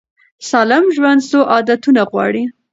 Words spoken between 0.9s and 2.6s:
ژوند څو عادتونه غواړي.